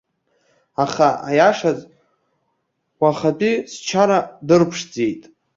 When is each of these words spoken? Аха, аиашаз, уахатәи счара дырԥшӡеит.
Аха, 0.83 1.09
аиашаз, 1.27 1.79
уахатәи 3.01 3.53
счара 3.73 4.19
дырԥшӡеит. 4.47 5.23